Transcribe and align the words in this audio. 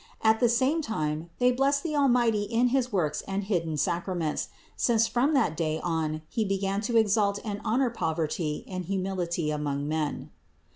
At 0.23 0.39
the 0.39 0.49
same 0.49 0.81
time 0.81 1.29
they 1.37 1.51
blessed 1.51 1.83
the 1.83 1.95
Almighty 1.95 2.41
in 2.41 2.69
his 2.69 2.91
works 2.91 3.21
and 3.27 3.43
hidden 3.43 3.77
sacra 3.77 4.15
ments, 4.15 4.49
since 4.75 5.05
from 5.05 5.35
that 5.35 5.55
day 5.55 5.79
on 5.79 6.23
He 6.27 6.43
began 6.43 6.81
to 6.89 6.97
exalt 6.97 7.37
and 7.45 7.61
honor 7.63 7.91
poverty 7.91 8.65
and 8.67 8.85
humility 8.85 9.51
among 9.51 9.87
men. 9.87 10.31